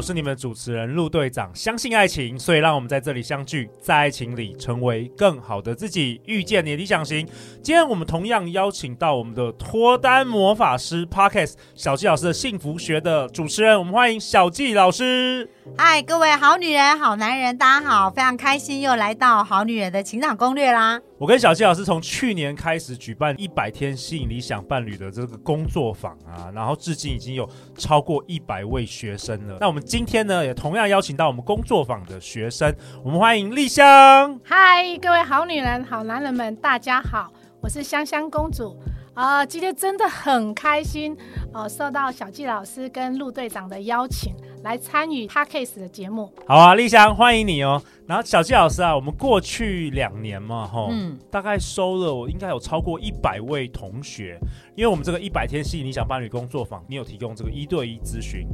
[0.00, 1.54] 我是你们的主持人陆队长。
[1.54, 7.26] 相信爱情，所以让我们在这里相聚，在爱情里成为更好的自己，遇见你的理想型。
[7.62, 15.50] 今天我们同样邀请到我们的脱单魔法师 Podcast 小纪老师的幸福学的主持人，我们欢迎小纪老师。
[15.76, 20.98] 嗨，各位好女人、好男人，大家好，非常开心又来到好女人的情场攻略啦。
[21.18, 27.46] 我跟小纪老师从去年开始举办一百天吸引理想伴侣的这个工作坊啊，然后至今已经有
[27.76, 29.58] 超过一百位学生了。
[29.60, 34.38] 那我们今天呢，也同样邀请到我们工作坊的学生，我们欢迎丽香。
[34.44, 38.80] 嗨，各位好女人、好男人们，大家好，我是香香公主。
[39.14, 41.16] 啊、呃，今天真的很开心，
[41.52, 46.32] 呃，受到小纪老师跟陆队长的邀请，来参与 Podcast 的节目。
[46.46, 47.82] 好啊，丽香，欢迎你哦。
[48.06, 54.38] 然后小纪老师啊，我们过去两年嘛，哈，嗯，大概收了我应该有超过一百位同学，
[54.76, 58.46] 因为我们这个一百天吸引理想伴侣工作坊，你有提供这个一对一咨询。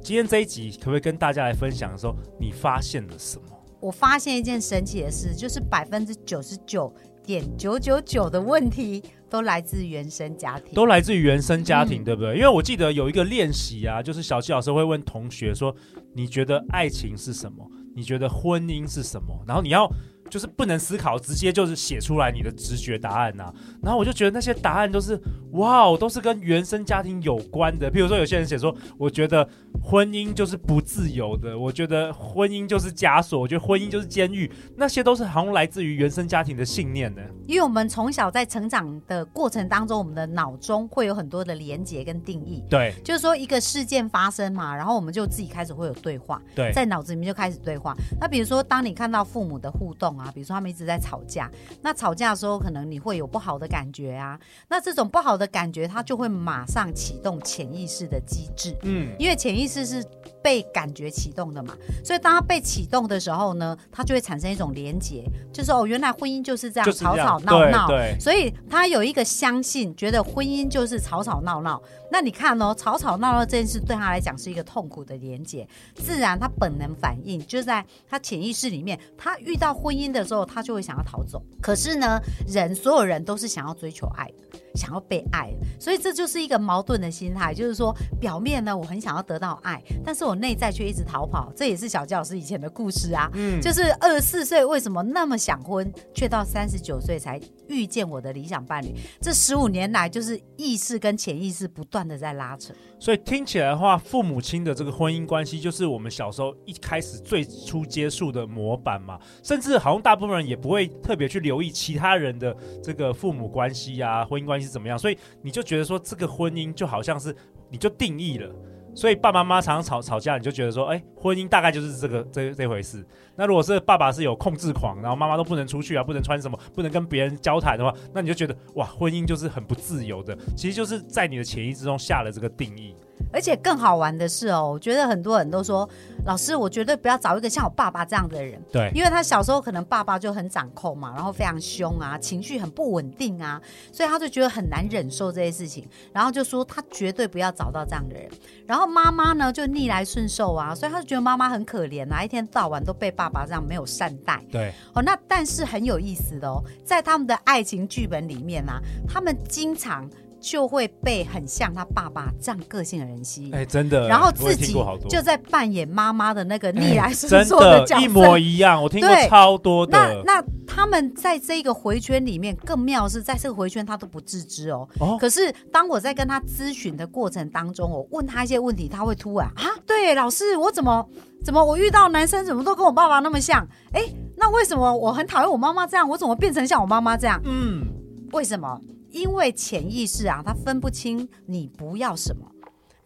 [0.00, 3.44] 今天这一集可不可以跟大家来分享的时候，你发现了什么？
[3.80, 6.90] 我发现一件神奇的事，就是百分之九十九
[7.24, 9.02] 点九九九的问题。
[9.30, 12.36] 都来自原生家庭，都来自于原生家庭，嗯、对不对？
[12.36, 15.74] 因为我记得有一个练习啊，就是小七老师会问同学说
[16.14, 17.68] ：“你觉得爱情是什么？
[17.96, 19.90] 你觉得婚姻是什么？”然后你要
[20.34, 23.54] 就是不能思考，直接就是写出来你的直觉答案呐。
[23.80, 25.16] 然后我就觉得那些答案都是
[25.52, 27.88] 哇，都是跟原生家庭有关的。
[27.88, 29.48] 譬如说，有些人写说：“我觉得。”
[29.82, 37.20] 婚姻就是不自由的，我觉得婚姻就是枷锁，我觉得婚姻就是监狱，那些都是好像来自于原生家庭的信念呢。
[37.46, 42.64] 因为我们从小在成长的过程当中，我们的脑中会有很多的连结跟定义。
[42.70, 46.40] 对，就是说一个事件发生嘛，然后我们就自己开始会有对话。
[46.54, 47.94] 对，在脑子里面就开始对话。
[48.18, 51.50] 那比如说，当你看到父母的互动啊，比如说他们一直在吵架，
[51.82, 58.74] 那吵架的时候可能你会有不好的感觉啊，那这种不好的感觉，它就会马上启动潜意识的机制。
[58.82, 59.74] 嗯，因为潜意识。
[59.74, 60.04] 是是
[60.44, 61.74] 被感觉启动的嘛，
[62.04, 71.82] 所以当他被启动的时候呢，他就会产生一种连结，就是哦，原来婚姻就是这样，吵吵闹闹，对对，所以他有一个相信，觉得婚姻就是吵吵闹闹。
[72.12, 81.42] 那你看哦，吵吵闹闹这件事对他来讲是一个痛苦的连结，自然他本能反应就在他潜意识里面，他遇到婚姻的时候，他就会想要逃走。
[81.62, 84.58] 可是呢，人所有人都是想要追求爱的。
[84.74, 91.52] 想要被爱，所以这就是一个矛盾的心态，就是说表面呢，我很想要得到爱，但是我内在却一直逃跑。
[91.54, 98.94] 这也是小纪老师以前的故事啊，嗯，就是二十四岁为什么那么想婚，却到三十九岁才遇见我的理想伴侣。
[99.20, 102.74] 这十五年来，就是意识跟潜意识不断的在拉扯。
[102.98, 109.20] 所以听起来的话，父母亲的这个婚姻关系，就是我们小时候一开始最初接触的模板嘛。
[109.42, 114.63] 甚至好像大部分人也不会特别去留意其他人的这个父母关系啊，婚姻关系。
[114.64, 114.98] 是怎么样？
[114.98, 117.34] 所以你就觉得说，这个婚姻就好像是
[117.70, 118.50] 你就定义了，
[118.94, 123.04] 所以爸爸妈妈常常吵吵架，你就觉得说，哎，婚姻大概就是这个这这回事。
[123.36, 130.36] 那如果是爸爸是有控制狂，然后妈妈都不能出去啊，不能穿什么，不能跟别人交谈的话，那你就觉得哇，婚姻就是很不自由的。
[130.56, 132.94] 其实就是在你的潜意识中下了这个定义。
[133.32, 135.88] 而且更好玩的是哦，我觉得很多人都说，
[136.24, 138.60] 老师，我绝对不要找一个像我爸爸这样的人。
[138.70, 143.60] 对，因为他小时候可能爸爸就很掌控嘛，然后非常凶啊，情绪很不稳定啊，
[143.92, 148.30] 所以他就觉得很难忍受这些事情，然后就说他绝对不要找到这样的人。
[148.66, 154.40] 然后妈妈呢就逆来顺受啊，所以他就觉得妈妈很可怜啊，一天到晚都被爸爸这样没有善待。
[154.50, 160.08] 对，哦，那但是很有意思的哦，在他们的爱情剧本里面啊，他们经常。
[160.44, 164.06] 就会被很像他爸爸这样个性的人吸引，哎，真的。
[164.06, 164.76] 然后自己
[165.08, 168.80] 就在扮演妈妈的那个逆来顺受的角色，一模一样。
[168.80, 169.96] 我听过超多的。
[169.96, 174.86] 那那他们在这个回圈里面，更妙是在这个回圈他都不自知哦。
[175.00, 175.16] 哦。
[175.18, 181.08] 可是当我在跟他咨询的过程当中，我问他一些问题，他会突然啊，对，老师，我怎么
[181.42, 183.66] 怎么我遇到男生怎么都跟我爸爸那么像？
[183.94, 184.02] 哎，
[184.36, 186.06] 那为什么我很讨厌我妈妈这样？
[186.06, 187.40] 我怎么变成像我妈妈这样？
[187.44, 187.86] 嗯，
[188.32, 188.78] 为什么？
[189.14, 192.44] 因为潜意识啊，它分不清你不要什么，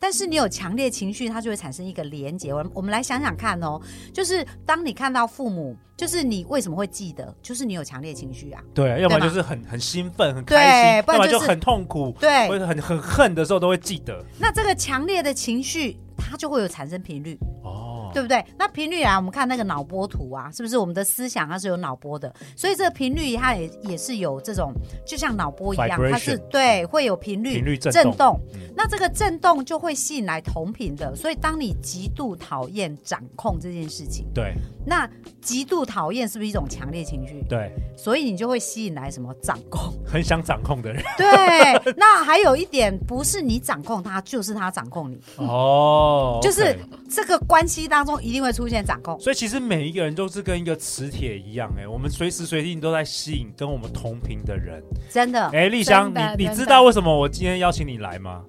[0.00, 2.52] 但是你有强烈情绪，它就会产生一个连结。
[2.54, 3.78] 我我们来想想看哦，
[4.10, 7.36] 就是当你看到父母，就是你为什么会记得？
[7.42, 8.62] 就是你有强烈情绪啊。
[8.72, 14.24] 对，要不然就是很很兴奋、很开心，不然就是、要不然就很痛苦，对，或者很很恨的时候都会记得。
[14.38, 17.38] 那这个强烈的情绪，它就会有产生频率。
[17.62, 17.87] 哦。
[18.08, 18.44] 哦，对不对？
[18.58, 22.32] 那频率啊，我们看那个脑波图啊，是不是我们的思想它是有脑波的？
[22.56, 24.72] 所以这个频率它也也是有这种，
[25.06, 28.02] 就像脑波一样，Vibration, 它是对会有频率频率震动。
[28.02, 31.14] 震动嗯、那这个震动就会吸引来同频的。
[31.14, 34.54] 所以当你极度讨厌掌控这件事情，对，
[34.86, 35.08] 那
[35.40, 37.44] 极度讨厌是不是一种强烈情绪？
[37.48, 41.02] 对，所以你就会吸引来什么掌控，很想掌控的人。
[41.16, 41.26] 对，
[41.96, 45.20] 那还有一点，不是你掌控他，就是他掌控你。
[45.36, 46.76] 哦，就是
[47.10, 49.18] 这个关系当中一定会出现掌控。
[49.18, 54.80] 所以其实每一个人都是跟一个磁铁一样，哎，我们随时随地都在吸引跟我们同频的人。
[55.10, 58.44] 真的，哎，丽香，你你知道为什么我今天邀请你来吗？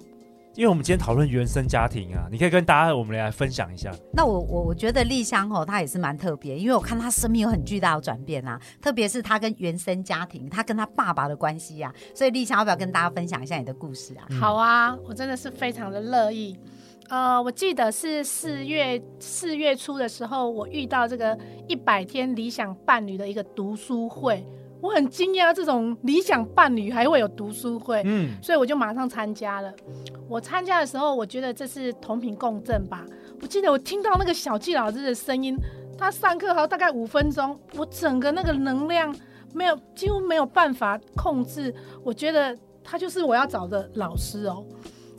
[0.56, 3.90] 因为我们今天讨论原生家庭啊，你可以跟大家我们来分享一下。
[4.12, 11.92] 那我我我觉得丽香哦，她也是蛮特别，因为我看她生命有很巨大的转变啊，特别是她跟原生家庭，她跟她爸爸的关系啊。
[12.14, 14.26] 所以丽香要不要跟大家分享一下你的故事啊？
[14.28, 16.58] 嗯、好啊，我真的是非常的乐意。
[17.10, 21.36] 呃，我记得是四月四月初的时候，我遇到这个
[21.66, 24.46] 一百天理想伴侣的一个读书会。
[24.80, 29.74] 我很惊讶，这种理想伴侣还会有读书会，嗯，所以我就马上参加了。
[30.28, 33.04] 我参加的时候，我觉得这是同频共振吧。
[33.42, 35.56] 我记得我听到那个小纪老师的声音，
[35.98, 39.14] 他上课好像大概五分钟，我整个那个能量
[39.52, 41.74] 没有，几乎没有办法控制。
[42.04, 44.64] 我觉得他就是我要找的老师哦。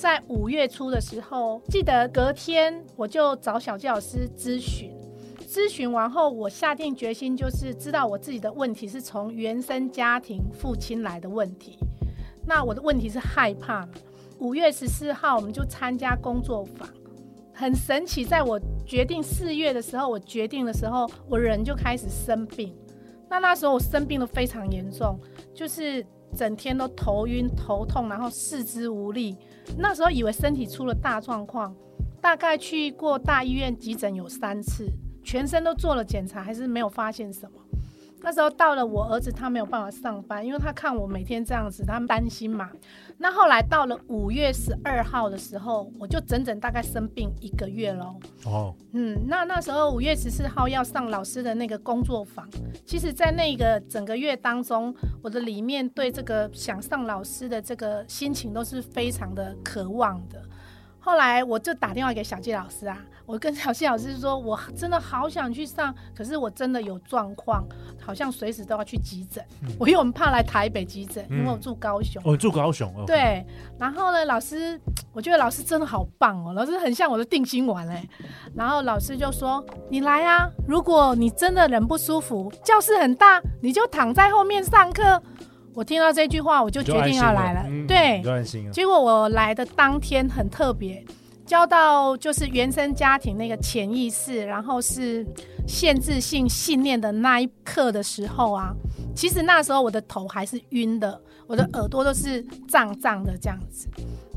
[0.01, 4.91] 在五月初的时候，记得隔天我就找小纪老师咨询。
[5.47, 11.77] 咨询完后，我下定决心，就是知道我自己的问题是从原生家庭父亲来的问题。
[12.47, 13.87] 那我的问题是害怕。
[14.39, 16.89] 五月十四号，我们就参加工作坊，
[17.53, 18.25] 很神奇。
[18.25, 22.75] 在我决定四月的时候，我决定的时候，我人就开始生病。
[23.29, 25.19] 那那时候我生病得非常严重，
[25.53, 26.03] 就是
[26.35, 29.37] 整天都头晕头痛，然后四肢无力。
[29.77, 31.75] 那时候以为身体出了大状况，
[32.21, 34.87] 大概去过大医院急诊有三次。
[35.23, 37.59] 全身都做了检查，还是没有发现什么。
[38.23, 42.69] 那时候到了我儿子，他没有办法上班，因为他看我每天这样子，他们担心嘛。
[43.17, 48.15] 那后来到了五月十二号的时候，我就整整大概生病一个月喽。
[48.45, 52.47] 哦，嗯，那那时候五月十四号要上老师的那个工作坊，
[52.85, 60.41] 其实，在那个整个月当中，我的里面对这个想上老师的这个心情都是非常的渴望的。
[60.99, 67.63] 后来我就打电话给小纪老师啊，我跟小谢老师说，我真的好想去上，可是我真的有状况，
[68.03, 69.43] 好像随时都要去急诊。
[69.61, 72.21] 嗯、我因为我们怕来台北急诊，因为我住高雄。
[72.25, 73.03] 哦、住高雄哦。
[73.05, 73.45] 对，
[73.79, 74.79] 然后呢，老师，
[75.13, 78.07] 我觉得老师真的好棒哦，老师很像我的定心丸哎。
[78.55, 85.21] 然后老师就说：“你来啊，如果你真的人不舒服，教室很大，你就躺在后面上课。”
[85.73, 87.63] 我听到这句话，我就决定要来了。
[87.63, 88.21] 了嗯、对，
[88.73, 91.01] 结果我来的当天很特别，
[91.51, 95.27] 教到就是原生家庭那个潜意识，然后是
[95.67, 98.73] 限制性信念的那一刻的时候啊，
[99.13, 103.89] 其实那时候我的头还是晕的，我的耳朵都是胀胀的这样子。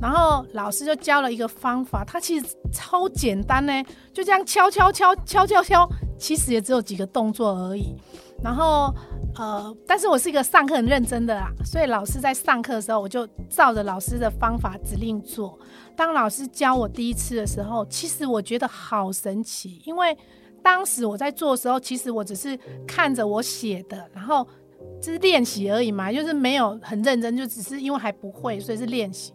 [0.02, 3.72] 然后老师就教了一个方法，它其实超简单呢，
[4.12, 5.88] 就这样敲敲敲敲敲敲，
[6.18, 7.94] 其实也只有几个动作而已。
[8.42, 8.94] 然后。
[9.36, 15.58] 呃，但是我是一个上课很认真的啦，所以老师在上课的时候，我就照着老师的方法指令做。
[15.96, 20.16] 当老师教我第一次的时候，其实我觉得好神奇，因为
[20.62, 24.46] 当时我在做的时候，其实我只是看着我写的，然后
[25.02, 29.34] 就是练习而已嘛，就是没有很认真，就只是因为还不会，所以是练习。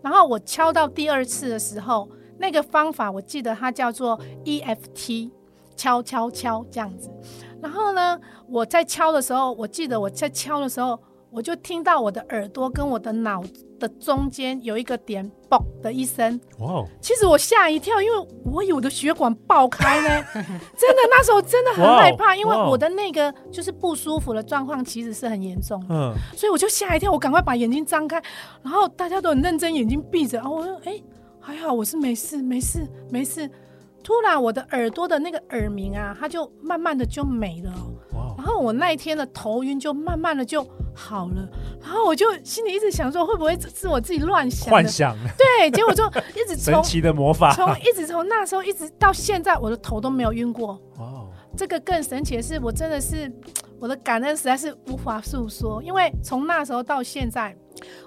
[0.00, 2.08] 然后我敲到第二次的时候，
[2.38, 5.32] 那个方法我记得它叫做 EFT，
[5.74, 7.10] 敲敲敲这样子。
[7.62, 10.98] 然后呢，我在敲的时候，我记得我在敲的时候，
[11.30, 13.42] 我就听到我的耳朵跟我的脑
[13.78, 16.38] 的中间有一个点“嘣”的一声。
[16.58, 20.24] 哇.其实我吓一跳，因为我以为我的血管爆开呢。
[20.34, 25.94] 真的，那时候真的很害怕.因为我的那个就是不舒服的状况其实是很严重的。
[25.94, 26.12] 嗯。
[26.36, 28.20] 所以我就吓一跳，我赶快把眼睛张开，
[28.62, 30.38] 然后大家都很认真，眼睛闭着。
[30.38, 31.00] 然后我说：“哎，
[31.40, 33.48] 还好，我是没事，没事，没事。”
[34.02, 37.72] 突然，我的耳朵的那个耳鸣啊，它就慢慢的就没了。
[38.36, 41.48] 然后我那一天的头晕就慢慢的就好了。
[41.80, 44.70] 然后我就心里一直想说，会不会是我自己乱想？
[44.72, 45.16] 幻想。
[45.38, 46.04] 对，结果就
[46.34, 50.80] 一直从 神奇的魔法，从一直从那时候一直到现在，我的头都没有晕过。
[50.98, 51.28] Wow.
[51.56, 53.30] 这个更神奇的是，我真的是
[53.78, 57.56] 我的感恩实在是无法诉说，因为从那时候到现在，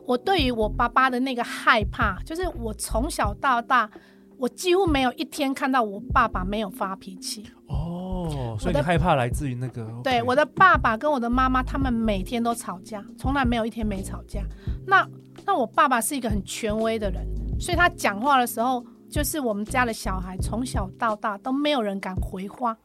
[0.06, 3.90] 我对于我爸爸的那个害怕，就是我从小到大。
[4.38, 9.88] 我几乎没有一天看到我爸爸没有发脾气哦，所以你害怕来自于那个？
[10.04, 14.42] 对，我的爸爸跟我的妈妈，他们每天都吵架，从来没有一天没吵架。
[14.86, 15.08] 那
[15.46, 17.26] 那我爸爸是一个很权威的人，
[17.60, 22.78] 所以他讲话的时候就是我们家的小孩从小到大都没有人敢回话，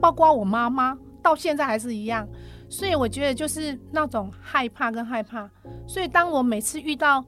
[0.00, 2.26] 包括我妈妈到现在还是一样。
[2.68, 5.48] 所以我觉得就是那种害怕跟害怕。
[5.86, 7.24] 所以当我每次遇到，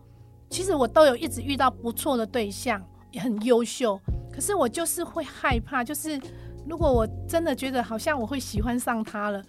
[0.48, 2.84] 其实我都有一直遇到不错的对象，也
[3.18, 4.00] 很优秀，
[4.32, 6.20] 可是我就是会害怕，就是
[6.68, 9.42] 如果我真的觉得好像我会喜欢上他了，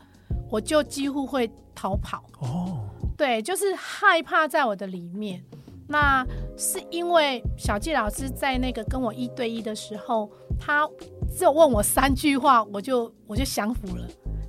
[0.50, 2.24] 我就几乎会逃跑。
[2.39, 5.43] 哦，对，就是害怕在我的里面。
[5.89, 6.25] 那
[6.57, 10.86] 是因为小纪老师在那个跟我一对一的时候，他
[11.33, 14.05] 只有问我三句话，我就我就降服了。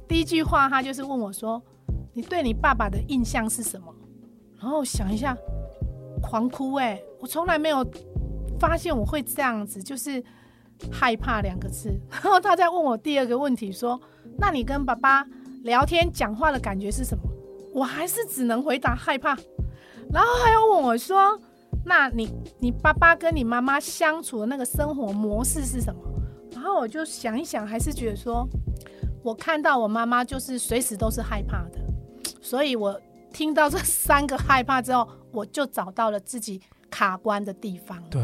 [0.08, 1.62] 第一句话，他就是问我说
[2.12, 3.94] ：“你对你爸爸的印象是什么？”
[4.58, 5.36] 然后想一下，
[6.20, 7.04] 狂哭哎、欸！
[7.20, 7.84] 我从来没有
[8.58, 10.22] 发现我会这样子，就是
[10.90, 11.88] 害怕两个字。
[12.10, 14.00] 然后他再问我第二个问题说
[14.38, 15.24] ：“那你跟爸爸
[15.62, 17.22] 聊天讲话的感觉是什么？”
[17.74, 19.36] 我还是只能回答害怕。
[20.10, 21.38] 然后还要问我说
[21.84, 26.00] ：“那你你爸爸跟你妈妈相处的那个生活模式是什么？”
[26.52, 28.48] 然后我就想一想，还是觉得说，
[29.22, 31.78] 我看到我妈妈就是随时都是害怕的，
[32.40, 32.98] 所以我
[33.32, 36.60] 听到这三个害怕之后，我就找到了自己
[36.90, 38.02] 卡关的地方。
[38.10, 38.22] 对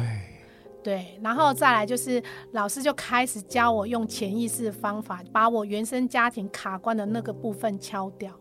[0.82, 8.32] 对，然后再来就是老师就开始教我用潜意识的方法，把我原生家庭卡关的那个部分敲掉。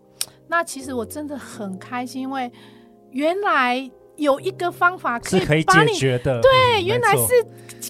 [0.47, 2.51] 那其实我真的很开心，因为。
[3.11, 7.43] 原来有一个方法可以是可以解决的，对，嗯、原来是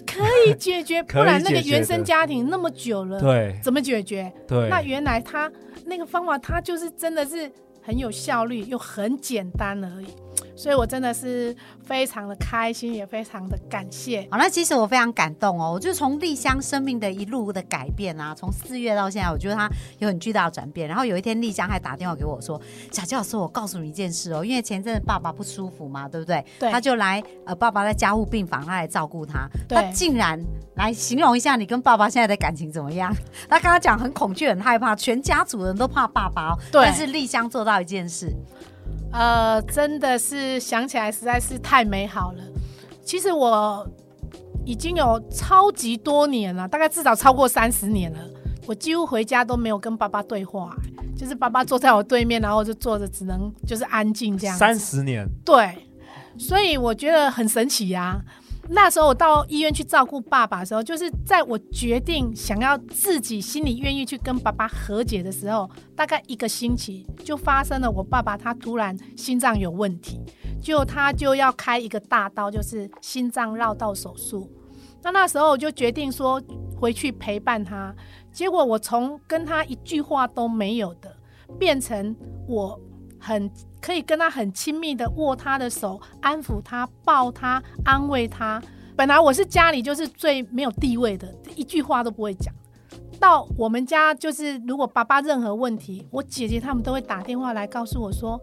[0.04, 4.30] 可以解决， 不然那个原生家庭那么久了，对，怎么解决？
[4.46, 5.50] 对，那原来他
[5.86, 7.50] 那个方法，他就是真的是
[7.80, 10.08] 很有效率，又很简单而已。
[10.56, 14.26] 所以我真的是非常的开心，也非常的感谢。
[14.30, 19.68] 好，那其实我非常感动哦，我就从丽香生命的一路的改变啊，从四月到现在，我觉得她
[19.98, 20.88] 有很巨大的转变。
[20.88, 22.60] 然后有一天丽香还打电话给我说
[22.92, 26.44] ：“小纪老师，我告诉你一件事哦，因为前阵子爸爸不舒服嘛，对不对？
[26.58, 29.48] 对，他就来呃，爸爸在家务病房，他来照顾他。
[29.68, 30.40] 他竟然
[30.76, 33.14] 来形容一下你跟爸爸现在的感情怎么样？
[33.50, 36.58] 他刚刚讲很恐惧、很害怕，全家族人都怕爸爸哦。
[36.70, 38.32] 对，但是丽香做到一件事。
[39.14, 42.42] 呃，真的是想起来实在是太美好了。
[43.04, 43.88] 其实我
[44.64, 48.18] 已经有超级多年了，大概至少超过三十年了。
[48.66, 50.74] 我几乎回家都没有跟爸爸对话，
[51.16, 54.56] 就是爸爸坐在我对面，然后就坐着，只能就是安静这样。
[54.58, 55.86] 三十年，对，
[56.36, 58.18] 所以我觉得很神奇呀、啊。
[58.70, 70.18] 那时候我到医院去照顾爸爸的时候，就是在我决定想要自己心里愿意去跟爸爸和解的时候，大概一个星期就发生了，我爸爸他突然心脏有问题，
[70.62, 74.50] 就他就要开一个大刀，就是心脏绕道手术。
[75.02, 76.42] 那那时候我就决定说
[76.74, 77.94] 回去陪伴他，
[78.32, 81.14] 结果我从跟他一句话都没有的，
[81.58, 82.16] 变成
[82.48, 82.80] 我
[83.24, 83.50] 很。
[83.84, 88.58] 可以跟他很亲密的握他的手，安抚他，抱他，安慰他。
[88.96, 92.54] 本来我是家里就是最没有地位的，一句话都不会讲。
[93.20, 98.40] 到我们家就是，如果爸爸任何问题，我姐姐他们都会打电话来告诉我说：“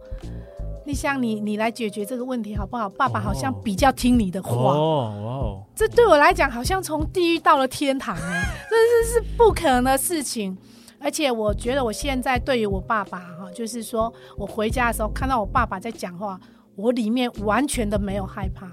[0.86, 2.88] 丽香，你你来解决这个问题好不好？
[2.90, 10.56] 爸爸好像比较听你的话。”哦哦，这对我来讲好像从地狱到了天堂哎，这是是不可能的事情。
[11.02, 16.38] 而且我觉得我现在对于我爸爸哈，就是说我回家的时候看到我爸爸在讲话，
[16.76, 18.72] 我里面完全的没有害怕了。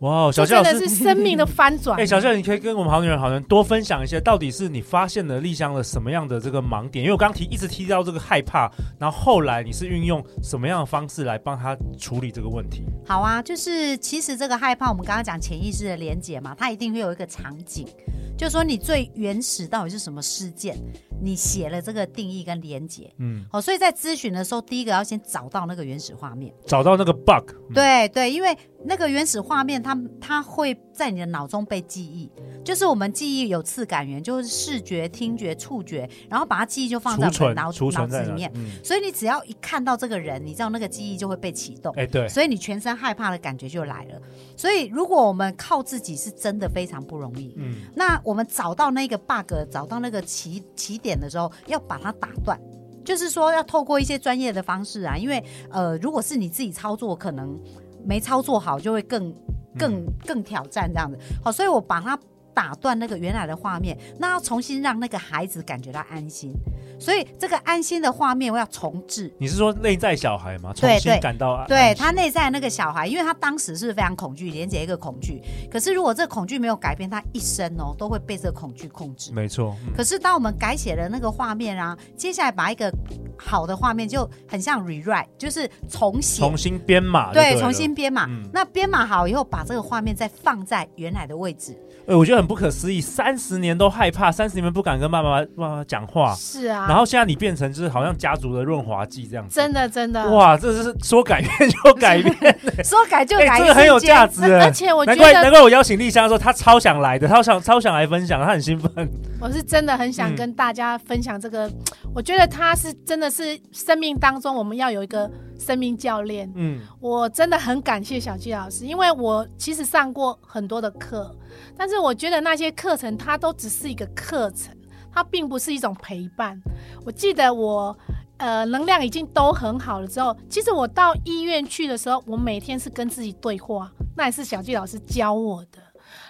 [0.00, 1.96] 哇，小纪老师真的是生命的翻转。
[1.98, 7.02] 哎、欸，小纪，你可以跟我们好女人好人多分享一些，到底是你发现了丽香的什么样的这个盲点？
[7.02, 12.84] 因为我刚提一直提到这个害怕，然后后来你是运用什么样的方式来帮他处理这个问题？
[13.06, 17.86] 好啊，就是其实这个害怕，我们刚刚讲潜意识的连结嘛，它一定会有一个场景。
[18.36, 20.76] 就说你最原始到底是什么事件？
[21.22, 32.30] 你写了这个定义跟连结，嗯，好，所以在咨询的时候，第一个要先找到那个原始画面，找到那个 bug，嗯、对对，因为那个原始画面它，它它会在你的脑中被记忆，
[32.64, 44.20] 就是我们记忆有次感源，就是视觉、听觉、触觉，然后把它记忆就放在我们脑脑子里面，嗯、所以你只要一看到这个人，你知道那个记忆就会被启动，哎，对，所以你全身害怕的感觉就来了。
[44.56, 52.58] 所以如果我们靠自己，是真的非常不容易，嗯，那我们找到那个 bug，找到那个起起点的时候，要把它打断，
[53.04, 57.60] 就是说要透过一些专业的方式啊，因为呃，如果是你自己操作，可能
[58.06, 59.34] 没操作好，就会更
[59.78, 61.18] 更更挑战这样子。
[61.42, 62.18] 好，所以我把它
[62.54, 66.52] 打断那个原来的画面，那要重新让那个孩子感觉到安心。
[66.98, 69.30] 所以这个安心的画面我要重置。
[69.36, 70.72] 你是说内在小孩吗？
[70.72, 71.76] 重新感到安心。
[71.76, 75.42] 对，他内在那个小孩，因为他当时是非常恐惧，连接一个恐惧。
[75.70, 79.32] 可是如果这个恐惧没有改变，他一生哦都会被这个恐惧控制。
[79.32, 79.76] 没错。
[79.84, 82.90] 嗯、可是当我们改写了那个画面啊，接下来把一个
[83.36, 87.32] 好的画面就很像 rewrite，就是重写、重新编码。
[87.32, 88.26] 对，重新编码。
[88.26, 91.76] 嗯、那编码好以后，把这个画面再放在原来的位置。
[92.06, 96.34] 哎，我觉得很不可思议，三十年都害怕，三十年不敢跟爸爸妈妈讲话。
[96.34, 96.84] 是啊。
[96.86, 99.54] 然后现在你变成就是好像家族的润滑剂这样子。
[99.54, 100.30] 真的真的。
[100.30, 104.42] 哇，这是说改变就改变， 说改就改，欸、这个很有价值。
[104.56, 109.08] 而且我觉得，难怪难怪我邀请丽香的时候，她超想来的，她想超想来分享，她很兴奋。
[109.40, 111.74] 我是真的很想跟大家分享这个，嗯、
[112.14, 115.30] 我觉得他是真的是生命当中我们要有一个
[115.64, 116.52] 生命教练。
[116.54, 121.34] 嗯，我真的很感谢小纪老师，因为我其实上过很多的课。
[121.76, 124.76] 但是我觉得那些课程它都只是一个课程，
[125.12, 126.60] 它并不是一种陪伴。
[127.06, 127.96] 我记得我
[128.36, 135.78] 呃能量已经都很好了之后，其实我到医院去的时候，我每天是跟自己对话，那也是小纪老师教我的。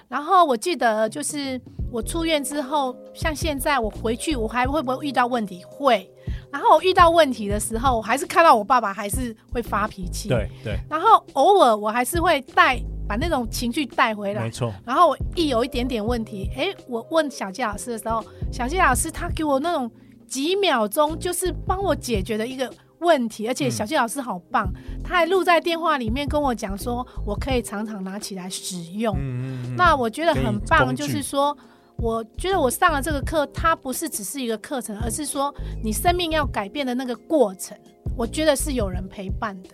[0.08, 1.60] 然后我记得就是
[1.90, 5.64] 我出院之后，像现在我回去，我还会不会遇到问题？
[5.64, 6.10] 会。
[6.54, 10.28] 然后我遇到问题的时候，我还是看到我爸爸还是会发脾气。
[10.28, 10.78] 对对。
[10.88, 12.80] 然后偶尔我还是会带。
[13.06, 14.72] 把那种情绪带回来，没错。
[14.82, 19.90] 然后我一有一点点问题，哎，我问小纪老师的时候，小纪老师他给我那种
[20.26, 29.14] 几秒钟就是帮我解决的一个问题，而且小纪老师好棒，嗯、他还录在电话里面跟我讲说，我可以常常拿起来使用。
[29.18, 31.54] 嗯、那我觉得很棒，就是说，
[31.96, 37.76] 我觉得我上了这个课，它不是只是一个课程，而是说你生命要改变的那个过程，
[38.16, 39.70] 我觉得是有人陪伴的。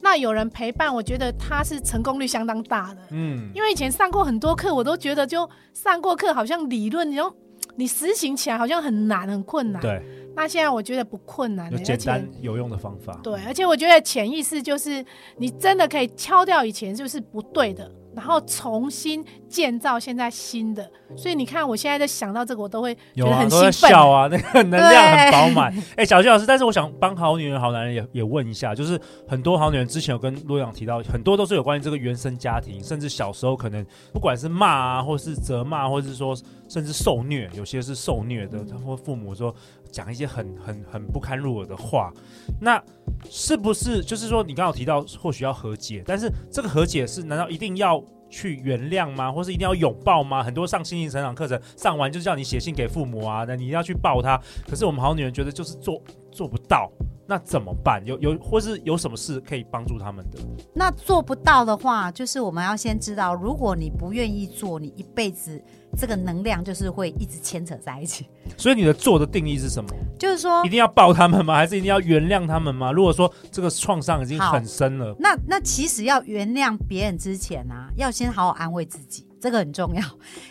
[0.00, 3.00] 那有人陪伴，我觉得他是成功率相当大的。
[3.10, 7.34] 嗯，因为以前上过很多课，我都觉得就上过课，好像理论，你说
[7.74, 9.80] 你实行起来好像很难、很困难。
[9.80, 10.02] 对。
[10.36, 13.18] 那现在我觉得不困难，有简单有用的方法。
[13.22, 15.04] 对，而且我觉得潜意识就是
[15.36, 17.90] 你真的可以敲掉以前就是不对的。
[18.14, 19.24] 然后重新
[19.54, 23.72] 建造现在新的，所以你看，我现在在想到这个，我都会觉得很兴奋。
[23.72, 25.72] 笑啊，那个 能量很饱满。
[25.90, 36.36] 哎对，小纪老师，但是我想帮好女人、好男人也也问一下，就是很多好女人之前有跟洛阳提到，很多都是有关于这个原生家庭，甚至小时候可能不管是骂啊，或是责骂，或是说
[36.68, 39.54] 甚至受虐，有些是受虐的，他或父母说
[39.92, 42.12] 讲一些很很很不堪入耳的话，
[42.60, 42.82] 那
[43.30, 48.02] 是不是就是说你刚刚有提到或许要和解，但是这个和解是难道一定要？
[48.34, 49.30] 去原谅吗？
[49.30, 50.42] 或是一定要拥抱吗？
[50.42, 54.36] 很多上心灵成长课程上完就叫你写信给父母啊，那你要去抱他。
[54.68, 56.90] 可是我们好女人觉得就是做做不到，
[57.26, 58.02] 那怎么办？
[58.04, 60.38] 有有或是有什么事可以帮助他们的？
[60.74, 65.62] 那做不到的话，就是我们要先知道，如果你不愿意做，你一辈子。
[65.96, 69.90] 这个能量就是会一直牵扯在一起，所以你的做的定义是什么？
[70.18, 71.54] 就是说，一定要抱他们吗？
[71.56, 72.90] 还是一定要原谅他们吗？
[72.90, 80.02] 如果说这个创伤已经很深了，那那其实要原谅别人之前啊，要先好好安慰自己，这个很重要，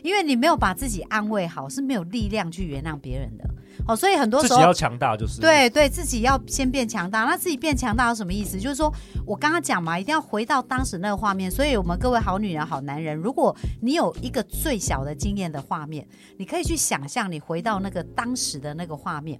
[0.01, 3.43] 因为你没有把自己安慰好，是没有力量去原谅别人的。
[3.87, 7.25] 哦，所以很多时候自己要强大，就是对对，自己要先变强大。
[7.25, 8.57] 那自己变强大有什么意思？
[8.57, 8.93] 就是说
[9.25, 11.51] 我刚刚讲嘛，一定要回到当时那个画面。
[11.51, 19.39] 所以我们各位好女人、好男人，如果你有一个最小的经验的画面，你可以去想象你回到那个当时的那个画面。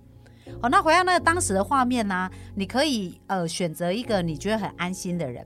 [0.61, 5.45] 哦，那回到那个当时的画面呢，你可以呃选择一个你觉得很安心的人，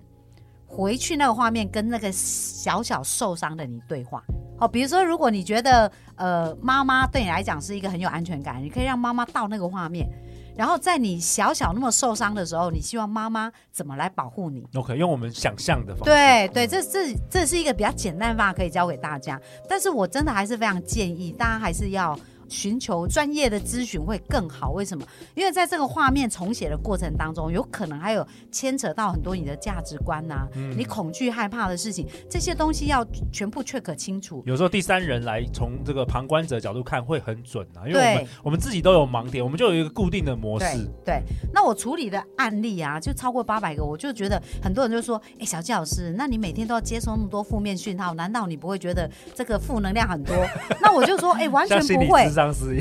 [0.65, 4.23] 回去那个画面跟那个小小受伤的你对话。
[4.59, 10.07] 哦，比如说，如果你觉得呃妈妈对你来讲是一个很有安全感，你可以让妈妈到那个画面，
[10.55, 16.05] 然后在你小小那么受伤的时候，你希望妈妈怎么来保护你？OK，用我们想象的方式。
[16.05, 19.39] 对对，这这这是一个比较简单的方法，可以教给大家。
[19.69, 22.17] 但是我真的还是非常建议大家还是要。
[22.49, 25.05] 寻求专业的咨询会更好，为什么？
[25.35, 34.43] 因为在这个画面重写的过程当中，有可能还有牵扯到很多你的价值观呐、啊，嗯、你恐惧害怕的事情，这些东西要全部 check 清楚。
[34.45, 40.65] 有时候第三人来从这个旁观者角度看会很准啊，因为我们我们自己都有盲点，我们就有一个固定的模式。
[41.03, 50.35] 对，对那我处理的案例啊，就超过八百个，我就觉得很多人就说：“哎，小纪老师，那你每天都要接收那么多负面讯号，难道你不会觉得这个负能量很多？”
[50.81, 52.25] 那我就说：“哎，完全不会。”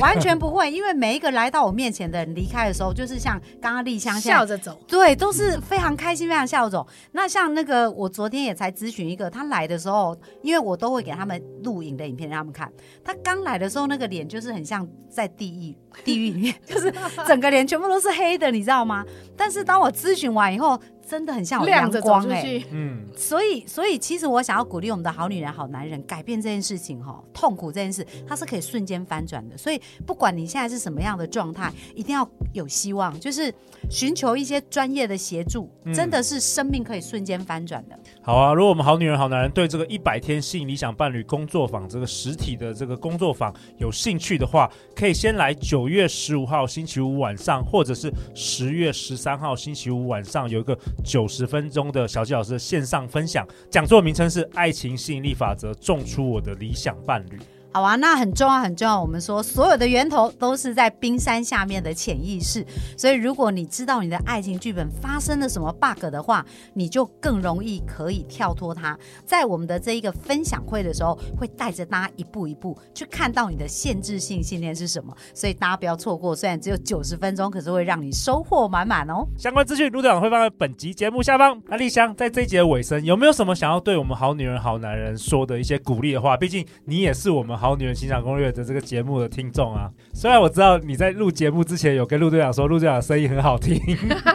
[0.01, 6.87] 完全不会，因为每一个来到我面前的人离开的时候，就是像刚刚丽香笑着走，对，都是非常开心，非常笑着走。
[7.13, 12.71] 那像那个，我昨天也才咨询一个，他来的时候，因为我都会给他们录影的影片让他们看。
[13.05, 16.93] 他刚来的时候，那个脸就是很像在地狱，地狱里面就是
[17.27, 19.05] 整个脸全部都是黑的，你知道吗？
[19.37, 22.63] 但是当我咨询完以后，真的很像有亮着阳光哎。
[22.71, 29.57] 嗯，所以，所以其实我想要鼓励我们的好女人、好男人改变这件事情哈，痛苦这件事它是可以瞬间翻转的。
[29.57, 33.55] 所以，不管你现在是什么样的状态，一定要有希望，就是
[33.89, 37.97] 寻求一些专业的协助，真的是生命可以瞬间翻转的。
[38.23, 38.53] 好啊。
[38.57, 57.37] 如果我们好女人、好男人对这个一百天吸引理想伴侣工作坊这个实体的这个工作坊有兴趣的话，可以先来九月十五号星期五晚上，或者是十月十三号星期五晚上有一个九十分钟的小纪老师的线上分享，讲座名称是《爱情吸引力法则：种出我的理想伴侣》。
[57.77, 58.99] 好啊，那很重要，很重要。
[58.99, 62.65] 我们说，所有的源头都是在冰山下面的潜意识。
[62.97, 68.99] 所以，如果你知道你的爱情剧本发生了什么 bug 的话，你就更容易可以跳脱它。
[69.27, 75.15] 在我们的这一个分享会的时候，会带着大家一步一步去看到你的限制性信念是什么。
[75.35, 79.27] 所以大家不要错过，虽然只有九十分钟，可是会让你收获满满哦。
[79.37, 81.61] 相关资讯，陆队长会放在本集节目下方。
[81.67, 86.39] 那丽香在这一集的尾声，有没有什么想要对我们好女人、好男人说的一些鼓励的话？
[86.39, 89.91] 毕竟你也是我们好女人欣赏攻略的这个节目的听众啊。
[90.15, 93.81] 虽然我知道你在录节目之前有跟陆队长说，陆队长声音很好听。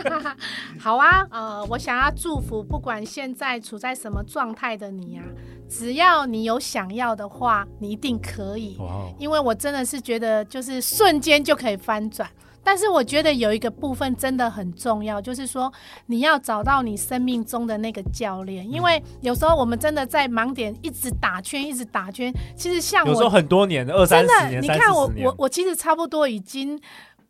[0.80, 5.24] 好啊，呃，我想要祝福，不管现在处在什么状态的你啊，
[5.70, 8.76] 只要你有想要的话，你一定可以。
[8.80, 12.28] 哇，因为我真的是觉得，就是瞬间就可以翻转。
[12.64, 15.72] 但是我觉得有一个部分真的很重要，就是说
[16.06, 22.32] 你要找到你生命中的那个教练，因为有时候我们真的在盲点一直打圈，一直打圈。
[22.56, 26.80] 其实像我有时候很多年二三十年，真的，你看我我我其实差不多已经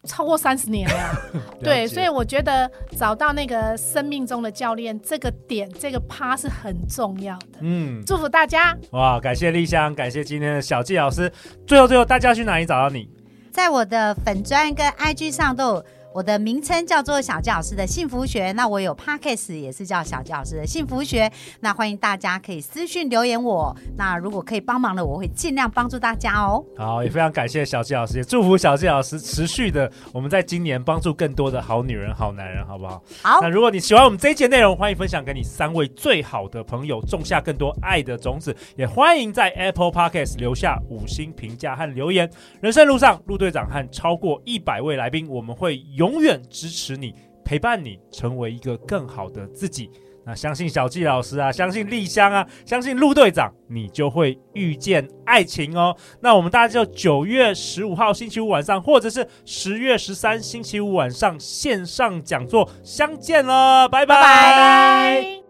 [0.04, 1.22] 超过三十年了。
[1.64, 7.60] 对，所以我觉得找到那个生命中的教练，这个点这个趴是很重要的。
[7.62, 8.76] 嗯，祝福大家。
[8.92, 11.32] 哇，感谢丽香，感谢今天的小纪老师。
[11.66, 13.08] 最后最后，大家去哪里找到你？
[13.52, 15.86] 在我的粉钻跟 IG 上都有。
[16.14, 26.64] 我的名称叫做小纪老师的幸福学，那我有 Podcast 也是叫小纪老师的幸福学，那欢迎大家可以私讯留言我，那如果可以帮忙的，我会尽量帮助大家哦。
[26.78, 33.02] 好，也非常感谢小纪老师，也祝福小纪老师持续的，我们在今年帮助更多的好女人、好男人，好不好？
[33.24, 33.40] 好。
[33.42, 42.30] 那如果你喜欢我们这一节内容，欢迎分享给你三位最好的朋友，种下更多爱的种子，也欢迎在 Apple Podcast 留下五星评价和留言。
[42.60, 46.98] 人生路上，陆队长和超过一百位来宾，我们会永远支持。
[46.98, 47.14] 你，
[47.46, 49.92] 陪伴你，成为一个更好的自己。
[50.26, 55.96] 那相信小纪老师啊，相信丽香啊，相信陆队长，你就会遇见爱情哦。
[56.22, 65.41] 那我们大家就九月十五号星期五晚上，或者是十月十三星期五晚上线上讲座相见了，拜拜。